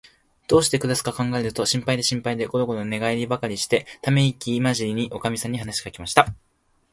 [0.47, 6.33] どうしてくらすかかんがえると、心配で心配で、ごろごろ寝がえりばかりして、ためいきまじりに、おかみさんに話しかけました。